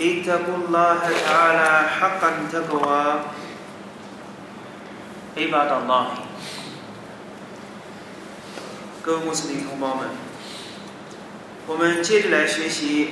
[0.00, 3.20] اتقوا الله تعالى حقا تقوى
[5.36, 6.06] عباد الله
[9.02, 10.08] 各位穆斯林同胞们，
[11.66, 13.10] 我们接着来学习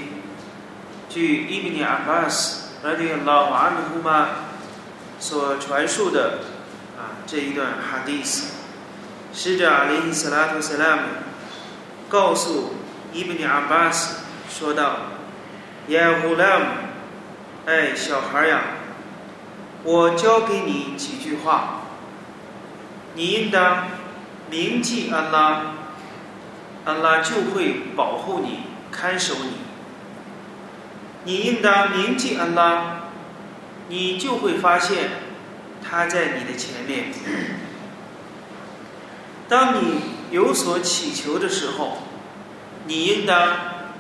[1.08, 4.28] 据伊比尼阿巴斯·拉迪亚拉瓦努胡玛
[5.18, 6.38] 所传述的
[6.96, 8.52] 啊这一段哈迪斯。
[9.32, 11.02] 使者阿里斯拉图斯拉姆
[12.08, 12.74] 告诉
[13.12, 14.16] 伊比尼阿巴斯
[14.48, 15.13] 说道：“
[15.87, 16.65] 耶胡拉姆，
[17.65, 18.61] 哎，小孩呀，
[19.83, 21.81] 我教给你几句话，
[23.13, 23.87] 你应当
[24.49, 25.61] 铭记安拉。”
[26.85, 28.59] 安拉就会保护你、
[28.91, 29.53] 看守你。
[31.23, 33.07] 你应当铭记安拉，
[33.87, 35.09] 你就会发现
[35.83, 37.05] 他在你的前面。
[39.49, 41.97] 当你有所祈求的时候，
[42.85, 43.49] 你应当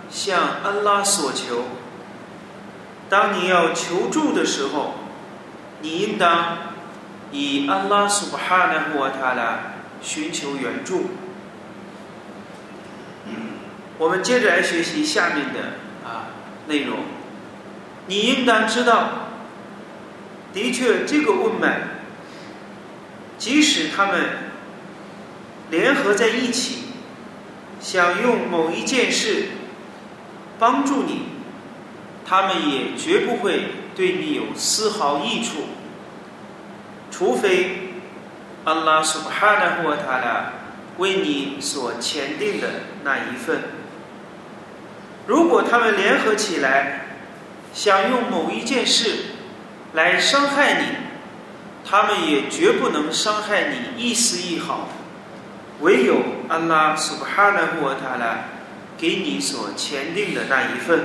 [0.07, 1.63] 向安拉所求；
[3.09, 4.95] 当你要求助的时候，
[5.81, 6.57] 你应当
[7.31, 9.59] 以安拉苏巴哈纳穆塔拉
[10.01, 11.11] 寻求援助。
[13.97, 15.59] 我们接着来学习下面的
[16.03, 16.27] 啊
[16.67, 16.97] 内容。
[18.07, 19.29] 你应当知道，
[20.53, 21.81] 的确，这个问脉，
[23.37, 24.21] 即使他们
[25.71, 26.83] 联合在一起，
[27.79, 29.49] 想用某一件事
[30.59, 31.23] 帮助你，
[32.27, 35.65] 他们也绝不会对你有丝毫益处，
[37.11, 37.91] 除非
[38.63, 40.53] 安拉苏哈纳霍塔拉
[40.97, 42.67] 为你所签订的
[43.03, 43.61] 那一份。
[45.27, 47.05] 如果他们联合起来，
[47.73, 49.25] 想用某一件事
[49.93, 50.87] 来伤害你，
[51.87, 54.87] 他们也绝不能伤害你一丝一毫。
[55.81, 58.45] 唯有安拉苏巴哈纳穆塔拉
[58.97, 61.01] 给你所签订的那一份，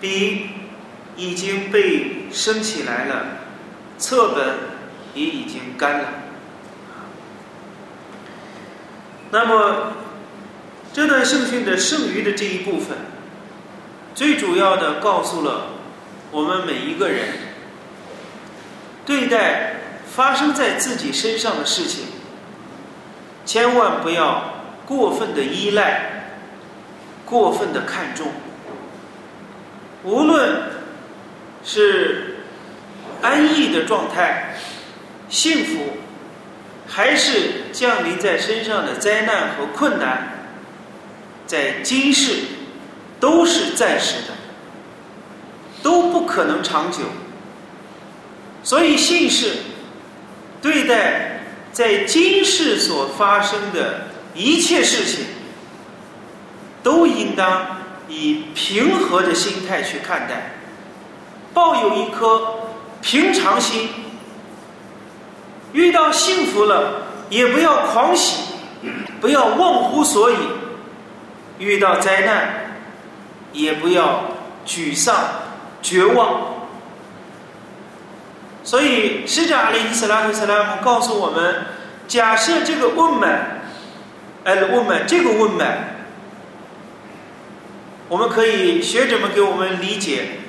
[0.00, 0.46] 笔
[1.16, 3.26] 已经被升起来了，
[3.98, 4.54] 册本
[5.14, 6.08] 也已经干了。
[9.30, 9.92] 那么。
[10.92, 12.96] 这段圣训的剩余的这一部分，
[14.14, 15.72] 最主要的告诉了
[16.30, 17.28] 我们每一个人，
[19.04, 19.74] 对待
[20.10, 22.04] 发生在自己身上的事情，
[23.44, 26.38] 千万不要过分的依赖，
[27.26, 28.28] 过分的看重。
[30.06, 30.62] 无论
[31.64, 32.36] 是
[33.22, 34.54] 安逸的状态、
[35.28, 35.98] 幸福，
[36.86, 40.32] 还是降临在身上的灾难和困难。
[41.44, 42.36] 在今世
[43.18, 44.34] 都是暂时的，
[45.82, 46.98] 都不可能长久。
[48.62, 49.54] 所以信士
[50.62, 51.40] 对待
[51.72, 55.26] 在今世所发生的一切事情，
[56.84, 57.75] 都应当
[58.08, 60.52] 以平和的心态去看待，
[61.52, 62.54] 抱有一颗
[63.00, 63.88] 平常心。
[65.72, 68.44] 遇到幸福了，也不要狂喜，
[69.20, 70.36] 不要忘乎所以。
[71.58, 72.48] 遇到灾难，
[73.52, 74.24] 也不要
[74.66, 75.14] 沮丧、
[75.80, 76.54] 绝望。
[78.62, 81.64] 所以，使者阿里·斯拉姆·斯拉姆告诉我们：
[82.06, 83.60] 假设这个问脉，
[84.44, 85.95] 哎，问脉，这个问脉，
[88.08, 90.40] 我们可以学者们给我们理解，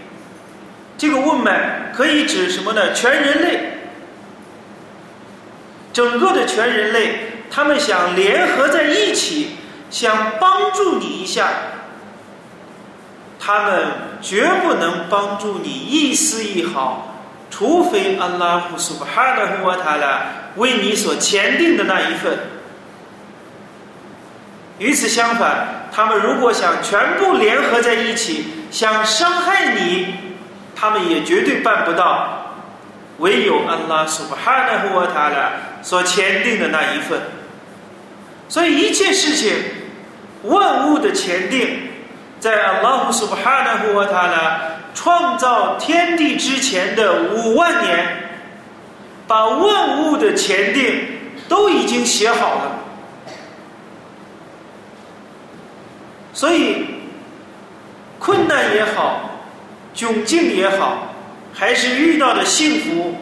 [0.97, 2.93] 这个问脉可以指什么呢？
[2.93, 3.59] 全人类，
[5.91, 7.19] 整个的全人类，
[7.49, 9.51] 他们想联合在一起。
[9.89, 11.47] 想帮助你一下，
[13.39, 13.85] 他们
[14.21, 20.25] 绝不能帮助你一丝一毫，除非安拉胡苏巴哈的胡瓦塔拉
[20.57, 22.37] 为你所签订的那一份。
[24.79, 30.07] 与此相反，他们如果想全部联合在一起，想伤害你，
[30.75, 32.43] 他们也绝对办不到。
[33.17, 35.51] 唯有安拉苏巴哈的胡瓦塔拉
[35.81, 37.19] 所签订的那一份。
[38.47, 39.55] 所以一切事情。
[40.43, 41.89] 万物的前定，
[42.39, 44.61] 在阿拉苏巴哈纳胡瓦塔拉
[44.93, 48.05] 创造天地之前的五万年，
[49.27, 51.07] 把万物的前定
[51.49, 52.71] 都已经写好了。
[56.37, 56.85] 所以，
[58.19, 59.41] 困难也好，
[59.95, 61.15] 窘境也好，
[61.51, 63.15] 还是遇到的幸福，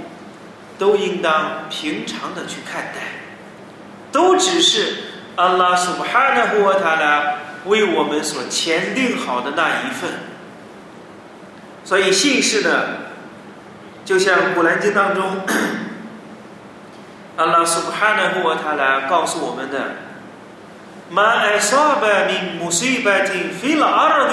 [0.77, 2.99] 都应当平常的去看待，
[4.11, 4.97] 都只是
[5.37, 7.35] 安拉苏巴哈纳胡塔拉
[7.67, 10.09] 为我们所签订好的那一份。
[11.85, 12.97] 所以信士呢，
[14.03, 15.23] 就像《古兰经》当中，
[17.37, 19.95] 安拉苏巴哈纳胡塔拉告诉我们的
[21.10, 24.32] ：“ما أصاب من مصيبة في الأرض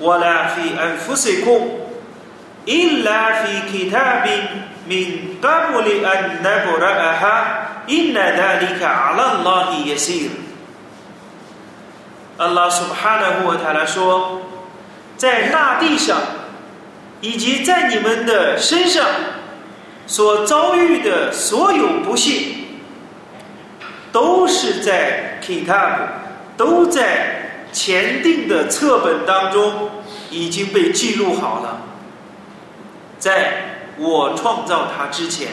[0.00, 1.60] ولا في أنفسكم
[2.68, 4.24] إلا في كتاب
[4.88, 7.36] من قبل أن نبرأها
[7.90, 10.30] إن ذلك على الله يسير。”
[12.38, 14.42] 安拉苏巴哈纳胡塔拉说，
[15.16, 16.16] 在大地上。
[17.22, 19.06] 以及在你们的身上
[20.06, 22.66] 所遭遇的所有不幸，
[24.12, 25.97] 都是在 Kitab，
[26.55, 29.89] 都在前定的册本当中
[30.29, 31.81] 已经被记录好了。
[33.17, 35.47] 在我创造它之前，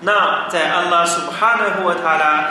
[0.00, 2.50] 那在安拉苏布哈纳霍塔拉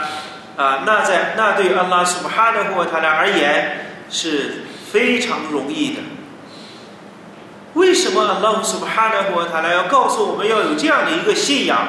[0.56, 6.00] 啊，那在那对安拉苏布哈纳霍塔拉而言是非常容易的。
[7.74, 11.88] 为什么阿拉苏哈纳胡塔拉要告诉我们要有这样的一个信仰？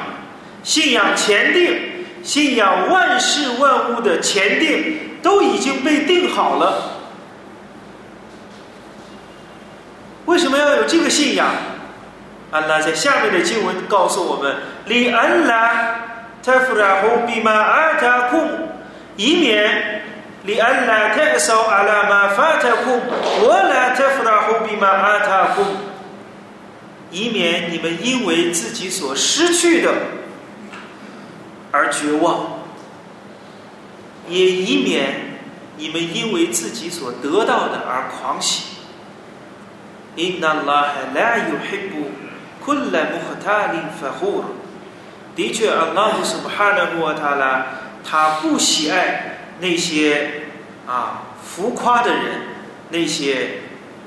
[0.62, 6.98] 信仰前定，信仰万事万物的前定都已经被定好了。
[10.26, 11.46] 为什么要有这个信仰？
[12.52, 15.96] 安拉在下面的经文告诉我们：里安拉
[16.42, 18.38] 特弗拉胡比玛阿塔库，
[19.16, 20.02] 以免
[20.44, 23.00] 里安拉特绍阿拉玛法塔库，
[23.40, 25.62] 我拉特弗拉胡比玛阿塔库。
[27.10, 29.90] 以免你们因为自己所失去的
[31.72, 32.60] 而绝望，
[34.28, 35.38] 也以免
[35.76, 38.76] 你们因为自己所得到的而狂喜。
[45.34, 47.66] 的确，阿拉姆苏哈纳穆塔拉，
[48.04, 50.42] 他不喜爱那些
[50.86, 52.42] 啊浮夸的人，
[52.90, 53.62] 那些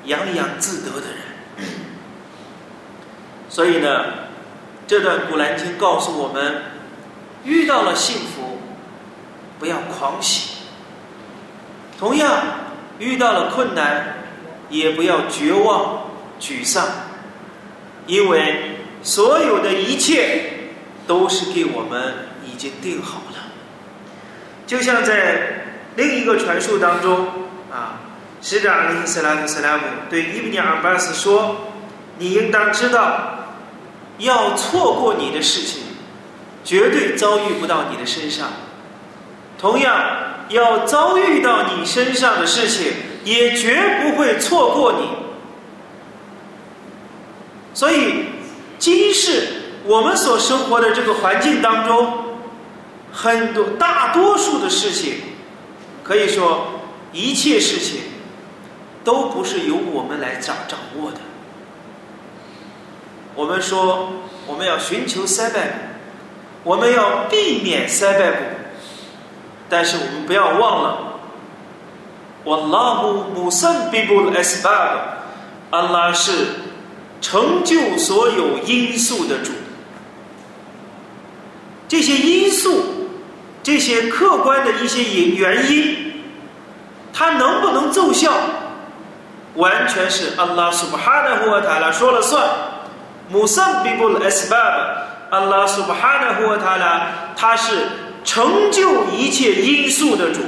[0.05, 1.17] 洋洋自得的人。
[3.49, 4.05] 所以呢，
[4.85, 6.61] 这段古兰经告诉我们：
[7.45, 8.59] 遇到了幸福，
[9.59, 10.65] 不要狂喜；
[11.97, 12.43] 同样，
[12.99, 14.17] 遇到了困难，
[14.69, 16.09] 也不要绝望、
[16.41, 16.85] 沮丧，
[18.07, 20.71] 因为所有的一切
[21.07, 23.37] 都是给我们已经定好了。
[24.65, 25.65] 就像在
[25.95, 27.27] 另一个传述当中
[27.71, 28.01] 啊，
[28.41, 31.67] 使者阿里·斯拉特·斯拉姆对伊布尼尔巴斯说
[32.17, 33.31] ：“你应当知道。”
[34.17, 35.83] 要错过你的事情，
[36.65, 38.47] 绝对遭遇不到你的身上；
[39.57, 39.95] 同样，
[40.49, 42.91] 要遭遇到你身上的事情，
[43.23, 45.07] 也绝不会错过你。
[47.73, 48.25] 所以，
[48.79, 49.47] 今世
[49.85, 52.39] 我们所生活的这个环境当中，
[53.13, 55.17] 很多大多数的事情，
[56.03, 56.67] 可以说
[57.11, 57.99] 一切事情，
[59.03, 61.17] 都不是由我们来掌掌握的。
[63.35, 64.13] 我们说，
[64.47, 65.73] 我们要寻求塞拜布，
[66.65, 68.37] 我们要避免塞拜布，
[69.69, 70.97] 但是我们不要忘了，
[72.43, 74.71] 我拉姆姆森比布埃斯巴
[75.69, 76.31] 布，安拉是
[77.21, 79.51] 成就所有因素的主。
[81.87, 82.83] 这些因素，
[83.61, 86.23] 这些客观的一些原原因，
[87.13, 88.33] 它能不能奏效，
[89.53, 92.43] 完全是安拉苏巴哈纳胡塔拉说了算。
[93.29, 93.83] 穆萨
[95.29, 97.87] 阿拉苏巴哈纳胡塔拉，他是
[98.23, 100.41] 成就一切因素的主。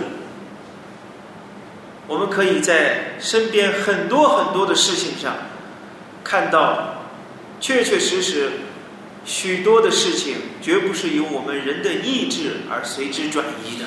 [2.07, 5.36] 我们可以在身边很多很多的事情上
[6.24, 7.03] 看到，
[7.60, 8.51] 确确实实
[9.25, 13.86] 许多的事情绝不是由我们人的意志而随之转移的。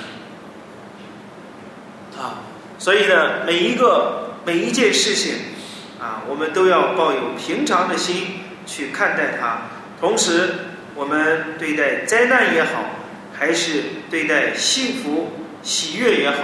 [2.22, 2.42] 啊，
[2.78, 5.34] 所以呢，每一个每一件事情
[6.00, 8.40] 啊，我们都要抱有平常的心。
[8.66, 9.62] 去看待它，
[10.00, 10.54] 同时
[11.00, 12.84] 我们对待灾难也好，
[13.32, 16.36] 还是对待幸福喜悦也好，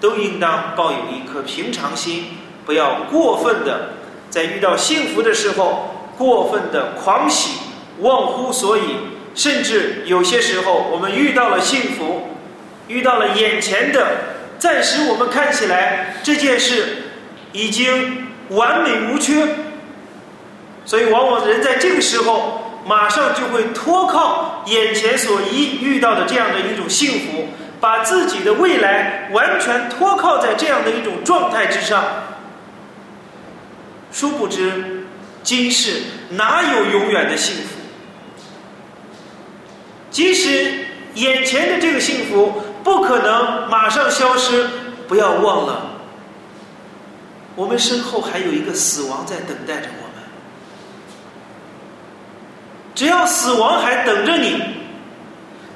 [0.00, 2.28] 都应当抱有一颗平常心，
[2.64, 3.90] 不要过分的
[4.30, 7.58] 在遇到幸福的时候过分的狂喜、
[7.98, 8.80] 忘乎所以，
[9.34, 12.30] 甚至有些时候我们遇到了幸福，
[12.88, 14.16] 遇到了眼前的
[14.58, 17.02] 暂时我们看起来这件事
[17.52, 19.46] 已经完美无缺。
[20.86, 27.48] 所以，往往人在这个时候，马上就会托靠眼前所遇遇到的这样的一种幸福，
[27.80, 32.02] 把自己的未来完全托靠在这样的一种状态之上。
[34.12, 35.06] 殊不知，
[35.42, 37.76] 今世哪有永远的幸福？
[40.10, 44.68] 即使眼前的这个幸福不可能马上消失，
[45.06, 45.82] 不要忘了，
[47.54, 50.09] 我们身后还有一个死亡在等待着我们。
[52.94, 54.60] 只要死亡还等着你，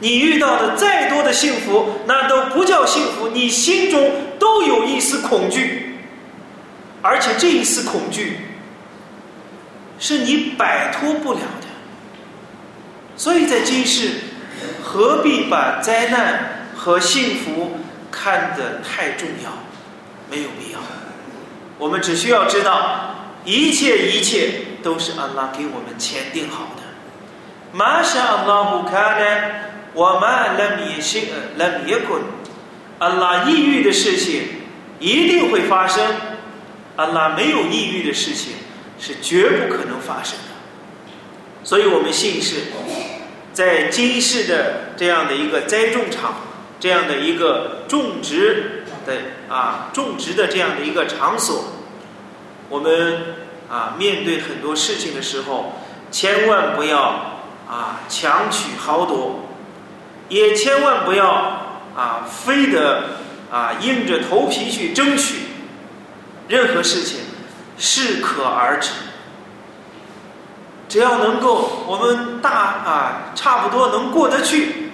[0.01, 3.29] 你遇到的再多的幸福，那都不叫幸福。
[3.29, 5.97] 你心中都有一丝恐惧，
[7.01, 8.39] 而且这一丝恐惧
[9.99, 11.69] 是你摆脱不了的。
[13.17, 14.11] 所以在今世，
[14.83, 17.79] 何必把灾难和幸福
[18.11, 19.51] 看得太重要？
[20.31, 20.81] 没有必要。
[21.79, 24.53] 我们只需要知道，一切一切
[24.83, 26.84] 都是安拉给我们前定好的。
[27.75, 29.51] 马上安拉不看呢，
[29.95, 31.25] 我们人民心
[31.59, 32.23] 人民困，
[33.01, 34.43] 安拉抑郁的事情
[35.01, 36.07] 一定会发生。
[36.95, 38.53] 安拉没有抑郁的事情
[39.01, 40.55] 是绝不可能发生的。
[41.65, 42.61] 所以我们信是，
[43.53, 46.37] 在今世的这样的一个栽种场，
[46.79, 49.15] 这样的一个种植的
[49.53, 51.65] 啊种植的这样的一个场所，
[52.69, 53.35] 我们
[53.69, 55.73] 啊面对很多事情的时候，
[56.13, 57.34] 千万不要
[57.69, 59.41] 啊强取豪夺，
[60.29, 61.29] 也千万不要
[61.97, 63.05] 啊非得
[63.51, 65.37] 啊硬着头皮去争取，
[66.49, 67.21] 任何事情
[67.79, 68.91] 适可而止。
[70.89, 74.91] 只要能够，我们大啊，差不多能过得去，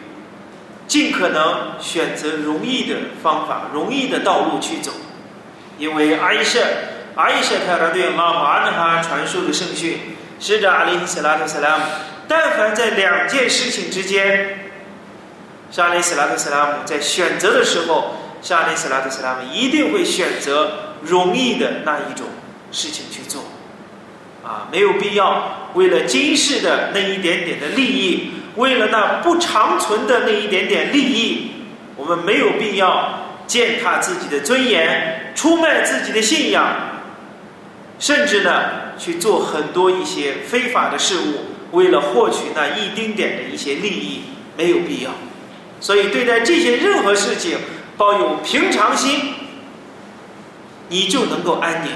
[0.87, 4.93] 尽可能选择容易的方法、容易的道路去走。
[5.77, 6.61] 因为阿伊舍、
[7.17, 9.99] 阿伊舍泰拉对拉马纳哈传授的圣训，
[10.39, 11.85] 使者阿里斯拉特斯拉姆，
[12.31, 14.71] 但凡在两件事情之间，
[15.69, 22.29] 沙利斯拉特斯拉姆在选择的时候，沙利斯拉特斯拉姆一定会选择容易的那一种
[22.71, 23.43] 事情去做。
[24.45, 31.51] 啊，没有必要为了今世的那一点点的利益，为了那不长存的那一点点利益，
[31.97, 36.65] 我们没有必要践踏自己的尊严，出卖自己的信仰，
[37.99, 44.23] 甚至呢去做很多一些非法的事物，为了获取那一丁点的一些利益，
[44.57, 45.11] 没有必要。
[45.81, 47.59] 所以对待这些任何事情，
[47.97, 49.35] 抱有平常心，
[50.89, 51.93] 你就能够安宁。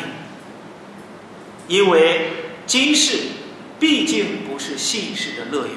[1.67, 2.31] 因为
[2.67, 3.19] 今世
[3.79, 5.77] 毕竟不是信世的乐园，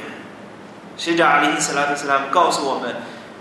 [0.97, 2.95] 使者阿里·斯拉特斯拉姆告诉我们：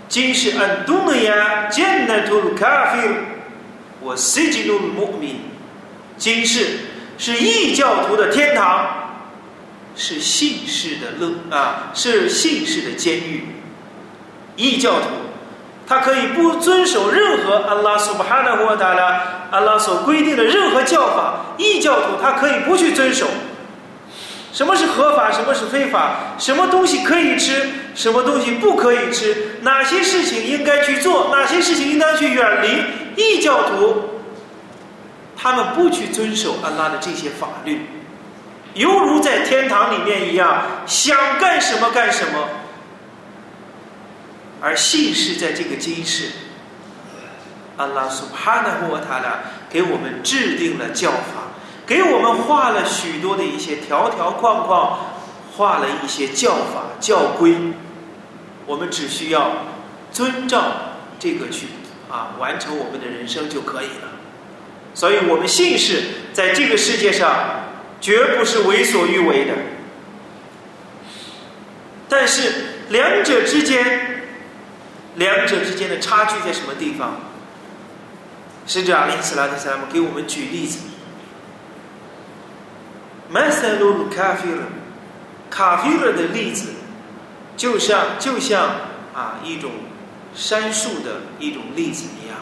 [0.09, 3.09] 今世安东的呀，见那图鲁卡菲，
[4.01, 5.41] 我塞吉鲁穆米，
[6.17, 6.79] 今世
[7.17, 9.06] 是异教徒的天堂，
[9.97, 13.47] 是信世的乐啊，是信世的监狱。
[14.55, 15.07] 异教徒，
[15.85, 19.21] 他可以不遵守任何安拉苏巴哈纳沃达拉。
[19.49, 23.25] 安拉所规定的任何教法，异教徒他可以不去遵守。
[24.51, 26.35] 什么是合法，什么是非法？
[26.37, 29.59] 什么东西可以吃，什么东西不可以吃？
[29.61, 33.21] 哪些事情应该去做，哪些事情应当去远离？
[33.21, 34.21] 异教徒
[35.35, 37.81] 他们不去遵守安拉的这些法律，
[38.77, 42.47] 犹如在天堂里面一样，想干什么干什么。
[44.61, 46.29] 而信是在这个今世。
[47.75, 51.53] 安拉苏哈纳呼塔拉给我们制定了教法，
[51.85, 54.97] 给我们画了许多的一些条条框框，
[55.55, 57.55] 画了一些教法教规，
[58.65, 59.51] 我们只需要
[60.11, 60.71] 遵照
[61.19, 61.67] 这个去
[62.09, 64.09] 啊完成我们的人生就可以了。
[64.95, 66.01] 所以，我们信是
[66.33, 67.29] 在这个世界上
[67.99, 69.53] 绝不是为所欲为的。
[72.09, 72.51] 但是，
[72.89, 74.23] 两者之间，
[75.15, 77.19] 两者之间的差距在什么地方？
[78.65, 80.79] 使者阿里斯拉特萨姆给我们举例子，
[83.29, 84.57] 麦塞鲁鲁卡菲尔，
[85.49, 86.71] 卡菲尔的例子，
[87.55, 88.69] 就像就像
[89.15, 89.71] 啊一种
[90.35, 92.37] 杉树的一种例子一样，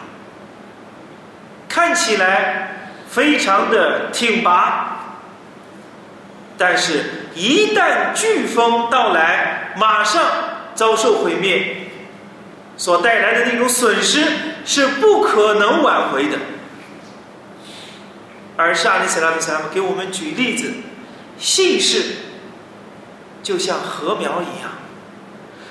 [1.68, 4.85] 看起来非常的挺拔，
[6.58, 10.22] 但是，一旦飓风到来，马上
[10.74, 11.82] 遭受毁灭。
[12.78, 14.22] 所带来的那种损失
[14.66, 16.36] 是不可能挽回的，
[18.54, 20.74] 而沙利斯拉特萨姆给我们举例子，
[21.38, 22.16] 信氏
[23.42, 24.72] 就像禾苗一样，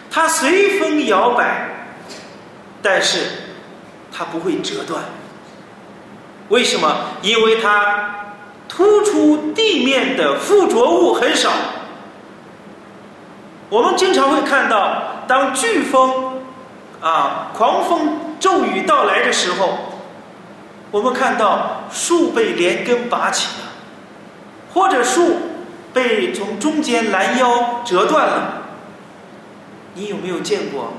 [0.10, 1.70] 它随风摇摆，
[2.82, 3.20] 但是
[4.12, 5.04] 它不会折断。
[6.50, 7.12] 为什么？
[7.22, 8.25] 因为它
[8.76, 11.52] 突出地面的附着物很少。
[13.70, 16.34] 我们经常会看到，当飓风。
[17.02, 17.52] 啊！
[17.54, 19.78] 狂风骤雨到来的时候，
[20.90, 23.68] 我们看到树被连根拔起了，
[24.74, 25.36] 或者树
[25.94, 28.64] 被从中间拦腰折断了。
[29.94, 30.94] 你有没有见过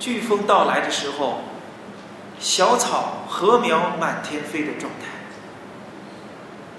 [0.00, 1.42] 飓风到来的时候，
[2.40, 5.21] 小草禾苗满天飞的状态？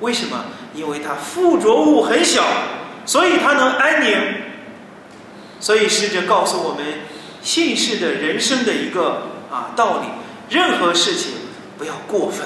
[0.03, 0.43] 为什么？
[0.75, 2.43] 因为它附着物很小，
[3.05, 4.11] 所以它能安宁。
[5.61, 6.83] 所以使者告诉我们，
[7.41, 10.07] 信士的人生的一个啊道理：
[10.49, 11.31] 任何事情
[11.77, 12.45] 不要过分，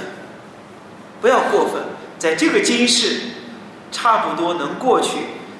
[1.19, 1.81] 不要过分，
[2.19, 3.21] 在这个今世
[3.91, 5.17] 差不多能过去，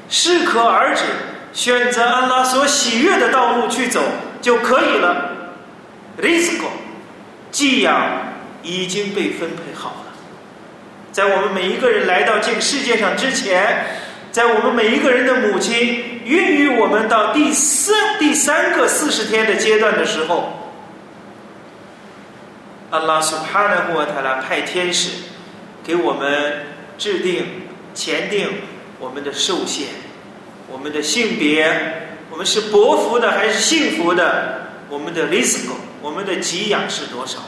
[0.08, 1.04] 适可而止。
[1.51, 4.04] 选择安拉所喜悦的道路去走
[4.39, 5.32] 就可以了。
[6.22, 6.68] risco，
[7.51, 8.00] 寄养
[8.62, 10.07] 已经被分配好了。
[11.18, 13.88] 在我们每一个人来到这个世界上之前，
[14.32, 20.70] 在我们每一个人的母亲孕育我们到第四、第三个四十天的阶段的时候，
[22.92, 25.10] 阿拉苏哈纳胡塔拉派天使
[25.84, 26.68] 给我们
[27.00, 27.64] 制定、
[27.96, 28.50] 前定
[29.00, 29.88] 我们的寿限。
[30.72, 34.68] 我们的性别，我们是薄福的还是幸福的？
[34.88, 37.40] 我们的 risco，我们的给养是多少？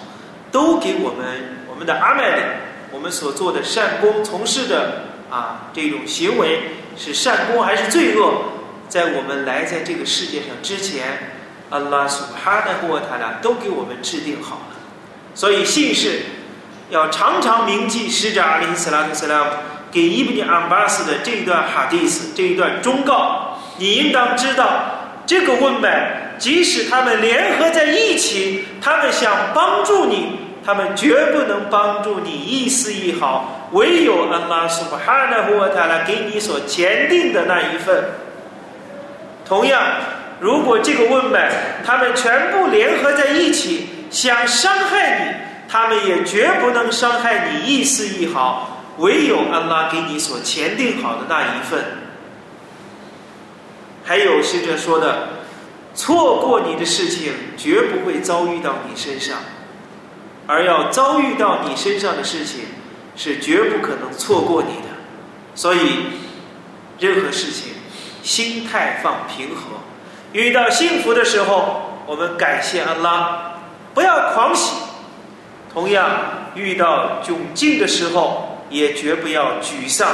[0.51, 2.41] 都给我们我们的阿麦里，
[2.91, 8.43] 我们所做的善功，从事的啊这种行为是善功还是罪恶？
[8.87, 11.31] 在我们来在这个世界上之前，
[11.69, 14.75] 阿拉苏哈的或他俩都给我们制定好了。
[15.35, 16.21] 所以信士
[16.89, 19.51] 要常常铭记使者阿里斯拉特斯拉姆。
[19.91, 38.03] 给伊布尼阿巴斯的这一段哈迪斯这一段忠告，你应当知道，这个问麦，即使他们联合在一起，他们想帮助你，他们绝不能帮助你一丝一毫，唯有安拉苏巴哈纳胡瓦塔拉给你所前定的那一份。
[39.45, 39.81] 同样，
[40.39, 41.51] 如果这个问麦
[41.85, 45.35] 他们全部联合在一起，想伤害你，
[45.67, 48.75] 他们也绝不能伤害你一丝一毫。
[48.97, 51.81] 唯有安拉给你所前定好的那一份，
[54.03, 55.29] 还有使者说的，
[55.95, 59.37] 错过你的事情绝不会遭遇到你身上，
[60.49, 62.61] 而要遭遇到你身上的事情
[63.15, 64.89] 是绝不可能错过你的。
[65.53, 66.07] 所以，
[66.97, 67.73] 任何事情
[68.23, 69.77] 心态放平和，
[70.33, 73.53] 遇到幸福的时候，我们感谢安拉，
[73.93, 74.73] 不要狂喜；
[75.71, 76.09] 同样，
[76.55, 78.47] 遇到窘境的时候。
[78.71, 80.07] 也绝不要沮丧，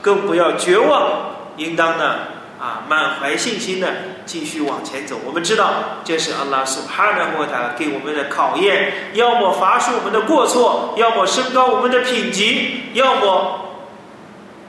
[0.00, 2.20] 更不要绝望，应当呢
[2.58, 3.86] 啊满怀信心的
[4.28, 5.18] 继续往前走。
[5.24, 13.80] 我们知道这是阿拉苏哈纳莫塔给我们的考验，要么罚恕我们的过错，要么升高我们的品级，要么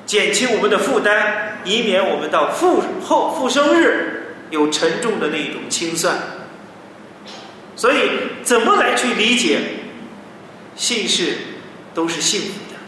[0.05, 6.15] 减轻我们的负担，以免我们到复后复生日有沉重的那一种清算。
[7.75, 7.97] 所以，
[8.43, 9.59] 怎么来去理解
[10.75, 11.37] 信士
[11.93, 12.79] 都是幸福的？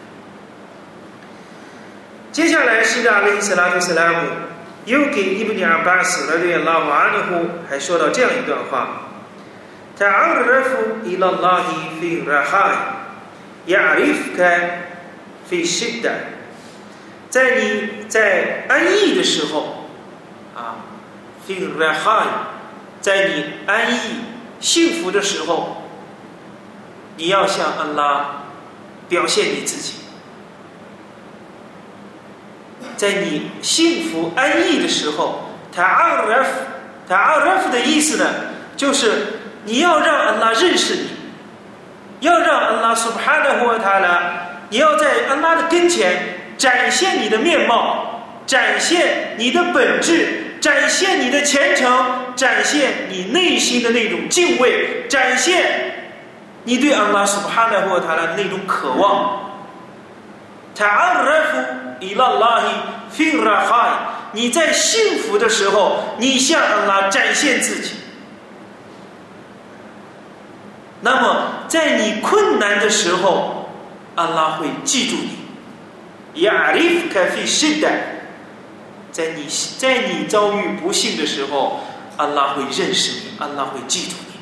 [2.31, 4.27] 接下来，希拉里斯拉图斯拉姆
[4.86, 9.10] 又给伊布尼尔巴斯拉对拉瓦尼呼还说到这样一段话
[9.98, 12.72] ：“他阿尔夫伊拉拉伊费拉哈
[13.67, 14.89] 亚里夫开
[15.48, 16.10] 费西达，
[17.30, 19.88] 在你在安逸的时候
[20.56, 20.82] 啊，
[21.46, 22.48] 费拉哈，
[23.02, 23.98] 在你安逸
[24.60, 25.84] 幸福的时候，
[27.17, 28.46] 你要向安拉
[29.08, 29.96] 表现你自己。”
[33.01, 36.49] 在你幸福安逸的时候，他阿拉夫，
[37.09, 38.29] 他阿拉夫的意思呢，
[38.77, 41.07] 就是你要让安拉认识你，
[42.19, 44.19] 要让安拉苏哈的或他呢，
[44.69, 55.63] 你要在安拉的跟前展现你的面貌，展现你的本质，展现你的虔诚，展现你内心的那种敬畏，展现
[56.65, 59.50] 你对安拉苏哈的或他的那种渴望。
[60.75, 61.57] 他阿拉夫。
[62.01, 62.65] 伊拉拉伊
[63.12, 67.91] 菲拉哈，你在幸福的时候，你向安拉展现自己；
[71.01, 73.69] 那么在你困难的时候，
[74.15, 76.41] 安拉会记住你。
[76.41, 77.88] 亚利夫卡菲是的，
[79.12, 79.45] 在你
[79.77, 81.81] 在你遭遇不幸的时候，
[82.17, 84.34] 安拉会认识你，安拉会记住你。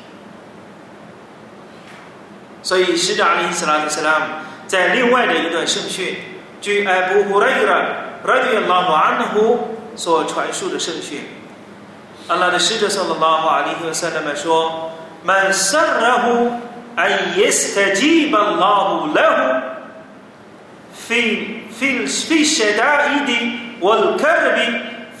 [2.62, 4.26] 所以，使者阿里斯拉特斯拉姆
[4.70, 6.14] 在另外的一段圣训。
[6.60, 7.82] 据艾布胡莱拉
[8.22, 11.22] 拉迪拉姆安呼所传述的圣训，
[12.28, 14.92] 阿拉的使者说了拉话，里和塞勒曼说
[15.24, 16.52] ：“Man sarrahu
[16.94, 19.62] an yastajib Allahu lahu
[20.94, 24.60] fi fi fi shada'id wal karb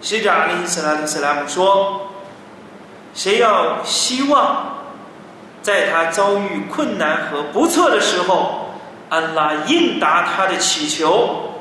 [0.00, 2.10] 使者阿里斯拉特斯拉姆说
[3.14, 4.72] ：“谁要希望？”
[5.64, 8.74] 在他遭遇困难和不测的时候，
[9.08, 11.54] 安拉应答他的祈求，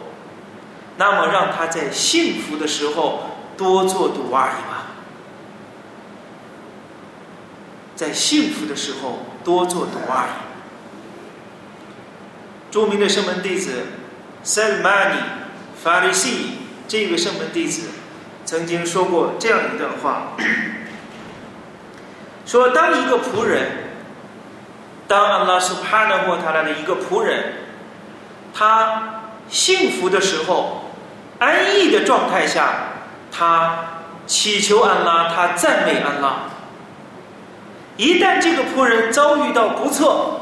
[0.98, 3.22] 那么让他在幸福的时候
[3.56, 4.88] 多做读阿姨吧，
[7.96, 10.30] 在幸福的时候多做读阿姨。
[12.70, 13.86] 著名的圣门弟子
[14.44, 15.22] Salmani
[15.82, 16.56] Farisi
[16.90, 17.88] 这个圣门弟子
[18.44, 20.34] 曾经说过这样一段话，
[22.46, 23.84] 说当一个仆人。
[25.06, 27.54] 当安拉苏帕纳或他来的一个仆人，
[28.54, 30.86] 他幸福的时候，
[31.40, 32.70] 安逸的状态下，
[33.30, 36.46] 他祈求安拉，他赞美安拉。
[37.98, 40.40] 一旦这个仆人遭遇到不测，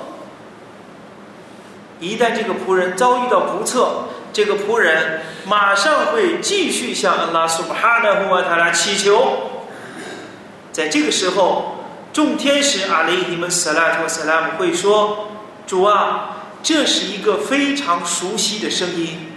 [2.00, 9.40] 一旦这个仆人遭遇到不测，这个仆人马上会继续向安拉苏帕纳或他来祈求。
[10.72, 11.80] 在这个时候。
[12.14, 15.30] 众天使阿里伊们萨拉托萨拉姆会说
[15.66, 19.28] ：“主啊，这是一个非常熟悉的声音。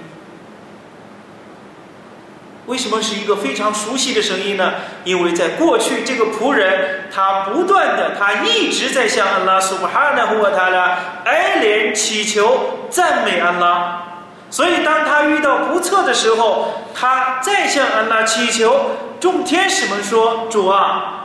[2.67, 4.73] 为什么是一个非常熟悉的声音呢？
[5.05, 14.03] 因为在过去，这个仆人他不断的，他一直在向安拉苏巴哈纳呼他的哀怜祈求赞美安拉。
[14.51, 18.91] 所以，当他遇到不测的时候，他再向安拉祈求。
[19.21, 21.21] 众天使们说：主啊。”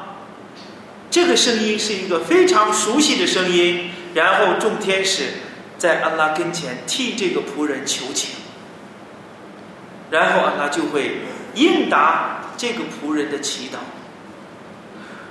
[1.12, 5.24] 这个声音是一个非常熟悉的声音，然后众天使
[5.78, 8.36] 在安拉跟前替这个仆人求情，
[10.12, 11.22] 然后安拉就会
[11.56, 13.78] 应答这个仆人的祈祷。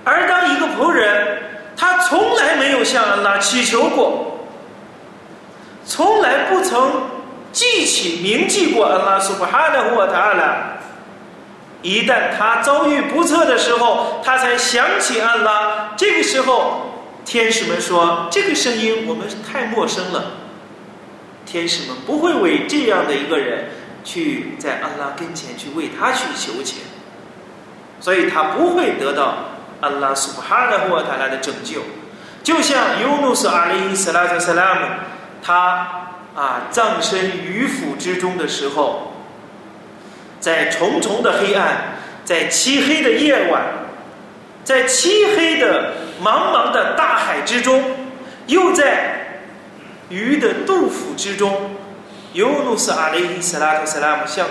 [0.05, 1.43] 而当一个仆人
[1.77, 4.49] 他从来没有向安拉祈求过，
[5.87, 7.03] 从来不曾
[7.53, 10.78] 记起铭记过安拉苏巴哈的沃塔拉。
[11.81, 15.95] 一旦他遭遇不测的时候，他才想起安拉。
[15.97, 20.33] 这个时候，天使们说：“这个声音我们太陌生了。”
[21.47, 23.71] 天使们不会为这样的一个人
[24.03, 26.81] 去在安拉跟前去为他去求情，
[28.01, 29.35] 所以他不会得到
[29.81, 31.83] 安拉苏哈的或他来的拯救。
[32.43, 34.81] 就像尤努斯阿里斯拉特萨拉姆，
[35.43, 39.15] 他啊葬身鱼腹之中的时候。
[40.41, 43.63] 在重重的黑暗，在漆黑的夜晚，
[44.65, 47.83] 在漆黑的茫茫的大海之中，
[48.47, 49.43] 又在
[50.09, 51.73] 鱼的肚腹之中，
[52.33, 54.47] 尤努斯阿里斯拉克斯拉姆向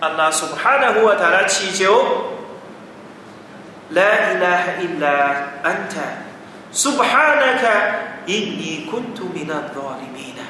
[0.00, 2.04] 安拉苏哈纳乌塔拉祈求，
[3.90, 4.02] 拉
[4.80, 5.08] 伊拉
[5.62, 6.00] 安塔，
[6.70, 7.68] 苏布哈纳卡
[8.26, 10.42] 因你昆图米纳拉米纳，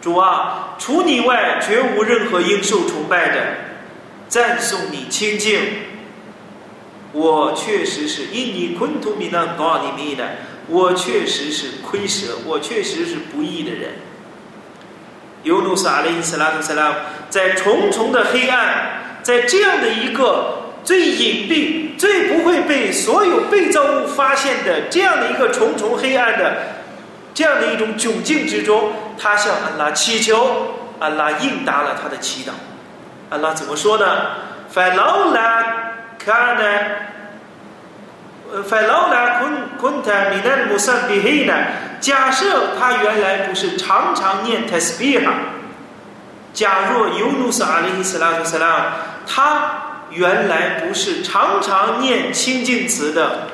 [0.00, 3.40] 主啊，除你外绝无任何应受崇拜的。
[4.32, 5.60] 赞颂你清净，
[7.12, 10.24] 我确实是因你昆图米那多里米的，
[10.68, 13.90] 我确实是亏舍，我确实是不义的人。
[15.42, 16.96] 尤努斯阿里斯拉图斯拉
[17.28, 26.78] 在重重的黑暗，在这样的一个最隐蔽、最不会被所有被造物发现的这样的一个重重黑暗的
[27.34, 32.52] 这样的一种窘境之中，他向安拉祈求，安拉应答了他的祈祷。
[33.32, 34.04] 安拉怎么说呢？
[34.68, 35.64] 法老拉
[36.18, 36.64] 卡呢？
[38.68, 41.54] 法老拉昆昆塔米南穆萨比黑呢？
[41.98, 45.32] 假设他原来不是常常念泰斯比哈，
[46.52, 48.92] 假若尤努斯阿里伊斯拉图斯拉，
[49.26, 53.46] 他原来不是常常念清净词的，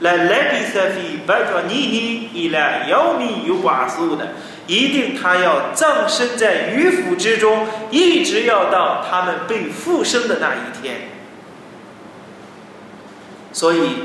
[0.00, 1.60] 来莱比萨菲拜托
[4.70, 11.08] 一定他要葬身在鱼腹之中，一直要到他们被复生的那一天。
[13.52, 14.04] 所以，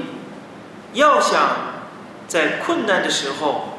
[0.93, 1.39] 要想
[2.27, 3.77] 在困难的时候，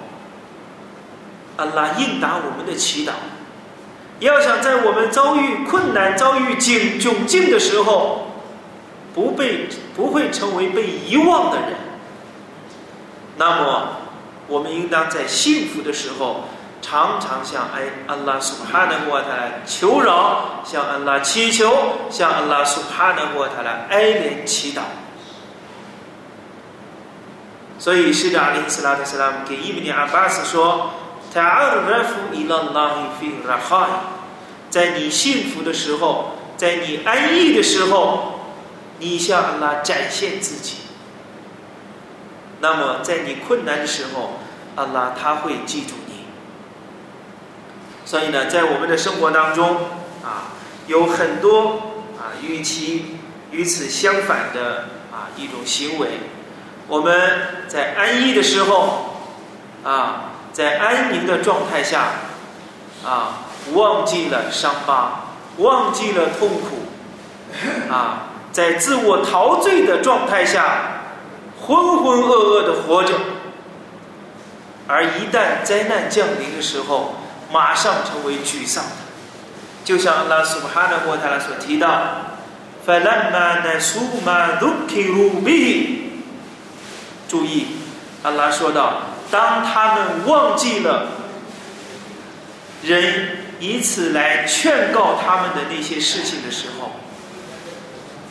[1.56, 3.10] 阿拉应答我们的祈祷；
[4.20, 8.30] 要想在我们遭遇困难、遭遇境窘境的时候，
[9.12, 11.70] 不被不会成为被遗忘的人，
[13.38, 13.96] 那么
[14.46, 16.44] 我们应当在幸福的时候。
[16.82, 21.72] 常常向安安拉苏哈纳沃塔来求饶，向安拉祈求，
[22.10, 24.80] 向安拉苏哈纳沃塔来哀怜祈祷。
[27.78, 30.92] 所以，使者阿里斯拉特斯拉姆给伊布尼阿巴斯说
[31.34, 33.88] ：“塔阿鲁拉夫伊拉拉伊菲拉哈，
[34.70, 38.40] 在你幸福的时候，在你安逸的时候，
[38.98, 40.76] 你向安拉展现自己。
[42.60, 44.38] 那么，在你困难的时候，
[44.74, 45.94] 安拉他会记住。”
[48.06, 49.76] 所以呢，在我们的生活当中
[50.24, 50.54] 啊，
[50.86, 51.72] 有很多
[52.16, 53.16] 啊与其
[53.50, 56.20] 与此相反的啊一种行为。
[56.86, 59.16] 我们在安逸的时候
[59.82, 62.10] 啊，在安宁的状态下，
[63.04, 63.42] 啊，
[63.74, 66.86] 忘记了伤疤，忘记了痛苦，
[67.92, 71.02] 啊，在自我陶醉的状态下，
[71.60, 73.14] 浑浑噩噩的活着。
[74.86, 77.16] 而一旦灾难降临的时候，
[77.51, 78.91] 马上成为沮丧的。
[79.83, 82.37] 就像阿拉苏巴哈的沃塔拉所提到：“
[82.85, 86.11] فلما نسوا ما ذكروا به。”
[87.27, 87.65] 注意，
[88.23, 91.07] 阿拉说道：“当他们忘记了
[92.83, 96.91] 人以此来劝告他们的那些事情的时候，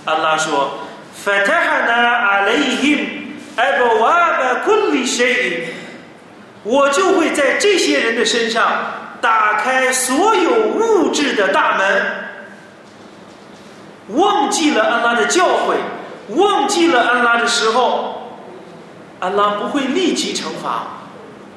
[0.05, 0.87] 阿拉说：‘
[1.25, 12.06] فتحنا عليهم أبواب كل شيء。’我就会在这些人的身上 打开所有物质的大门，
[14.10, 15.78] 忘记了安拉的教诲，
[16.36, 18.38] 忘记了安拉的时候，
[19.20, 20.84] 安拉不会立即惩罚，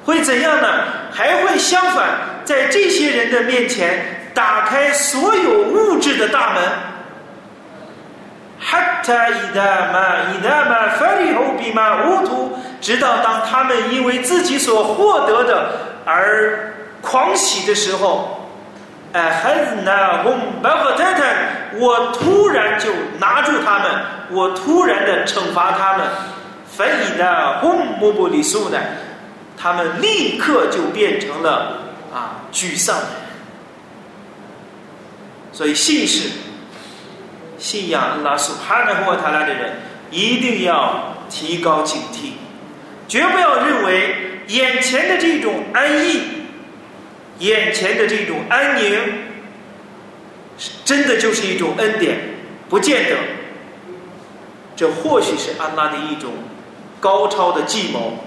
[0.07, 0.67] 会怎样呢？
[1.13, 2.07] 还会相反，
[2.43, 6.63] 在这些人的面前打开所有物质的大门。
[8.59, 11.99] hatta ida ma ida ma farihu bima
[12.81, 15.71] 直到当他们因为自己所获得的
[16.07, 16.73] 而。
[17.01, 18.51] 狂喜的时候，
[19.13, 23.91] 哎，孩子呢，我白虎太太，我突然就拿住他们，
[24.31, 26.07] 我突然的惩罚他们，
[26.71, 28.79] 所以呢，轰莫不里素呢，
[29.57, 31.79] 他们立刻就变成了
[32.13, 33.13] 啊沮丧的人。
[35.53, 36.29] 所以信是
[37.59, 39.81] 信仰拉苏哈纳和他拉的人，
[40.11, 42.33] 一定要提高警惕，
[43.09, 46.38] 绝不要认为眼前的这种安逸。
[47.39, 48.99] 眼前的这种安宁，
[50.85, 52.19] 真的就是一种恩典，
[52.69, 53.17] 不见得。
[54.77, 56.33] 这或许是安拉的一种
[57.01, 58.25] 高超的计谋，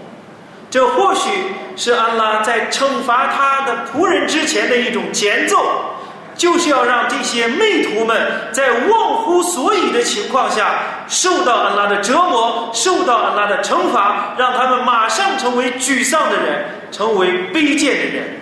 [0.70, 1.30] 这或许
[1.76, 5.86] 是安拉在惩罚他的仆人之前的一种前奏。
[6.34, 18.41] 就是要让这些魅徒们在忘乎所以的情况下受到安拉的折磨，受到安拉的惩罚，让他们马上成为沮丧的人，成为卑贱的人。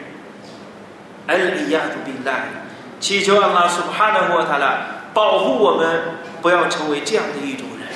[1.30, 2.50] 艾利亚的病难，
[3.00, 6.02] 祈求安拉苏哈纳沃塔拉保护我们，
[6.42, 7.88] 不要成为这样的一种人。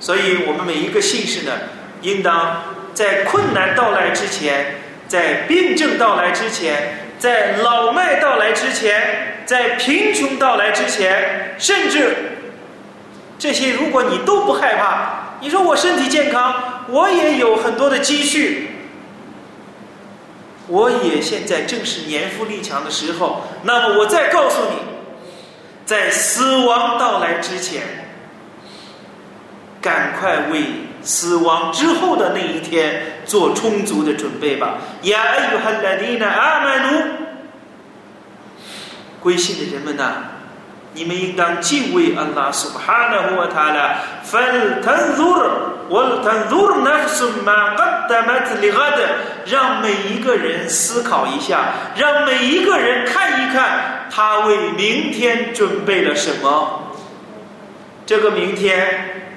[0.00, 1.52] 所以，我们每一个信士呢，
[2.00, 2.62] 应当
[2.94, 7.04] 在困难到来之前，在病症到来之前。
[7.18, 12.14] 在老迈到来之前，在贫穷到来之前，甚至
[13.40, 18.67] 这些，如果你都不害怕，你说我身体健康，我也有很多的积蓄，
[20.68, 24.76] 我也现在正是年富力强的时候，那么我再告诉你，
[25.84, 27.82] 在死亡到来之前，
[29.80, 30.64] 赶快为
[31.02, 33.02] 死亡之后的那一天。
[33.28, 37.02] 做充足的准备吧，呀，哎呦，哈拉迪娜阿曼努，
[39.20, 40.14] 归信的人们呐，
[40.98, 45.48] 你们应当敬畏安拉苏巴哈纳胡塔拉，芬坦祖尔，
[45.90, 49.04] 沃坦祖尔纳夫苏玛格达麦特里哈德，
[49.46, 56.82] 让每一个人思考一下，让每一个人看一看，他为明天准备了什么。
[58.04, 59.30] 这个明天，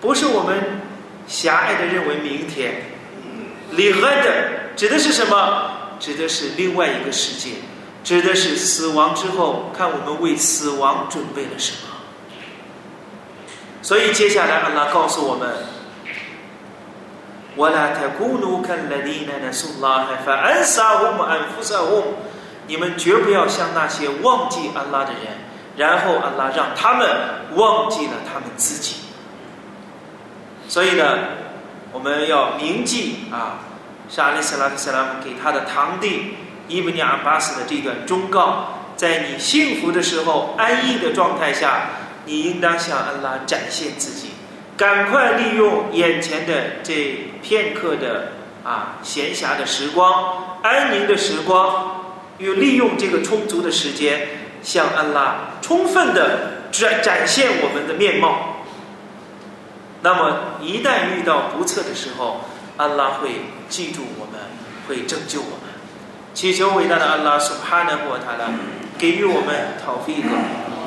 [0.00, 0.80] 不是我们
[1.28, 2.82] 狭隘的认为明天。
[3.70, 4.32] 里安的
[4.74, 5.70] 指的是什么？
[6.00, 7.50] 指的是另外一个世界，
[8.04, 11.88] 指的是死亡之后，看我们为死亡准备了什么。
[13.80, 15.48] 所以接下来，安拉告诉我们
[17.56, 22.14] ：“我拉特古努肯勒迪奈奈苏拉海法安萨乌姆安福萨乌
[22.66, 25.38] 你们绝不要像那些忘记安拉的人，
[25.76, 27.08] 然后安拉让他们
[27.56, 28.96] 忘记了他们自己。
[30.68, 31.18] 所以呢？
[31.92, 33.60] 我们要铭记啊，
[34.08, 36.34] 沙利斯拉特·萨拉姆给他的堂弟
[36.68, 41.90] 伊布尼阿巴斯的这段忠告：在你幸福的时候、安逸的状态下，
[42.24, 44.30] 你应当向安拉展现自己，
[44.76, 48.32] 赶快利用眼前的这片刻的
[48.64, 54.26] 啊闲暇的时光、安宁的时光，又利用这个充足的时间，
[54.62, 58.56] 向安拉充分的展展现我们的面貌。
[60.00, 62.40] 那么，一旦遇到不测的时候，
[62.76, 63.30] 安拉会
[63.68, 64.40] 记住我们，
[64.88, 65.63] 会拯救我们。
[66.33, 68.51] 祈求伟大的安拉苏哈纳霍塔拉
[68.97, 70.29] 给予我们讨费格，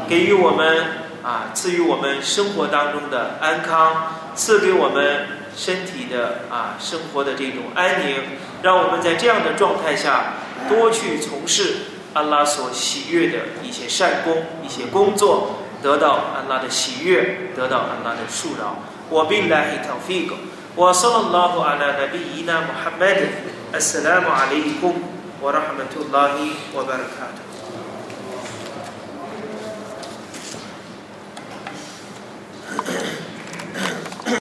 [0.09, 0.85] 给予我们
[1.23, 8.17] 啊，赐予我们生活当中的安康，赐给我们身体的啊生活的这种安宁，
[8.63, 10.35] 让我们在这样的状态下
[10.69, 11.77] 多去从事
[12.15, 18.79] 安拉所喜悦的一些善功、一些工作，得到安拉的喜悦，得到安拉的恕饶。
[19.13, 20.33] وبالله التوفيق
[20.77, 23.29] وصلى الله على نبينا محمد
[23.75, 24.95] السلام عليكم
[25.42, 26.36] ورحمة الله
[26.76, 27.44] وبركاته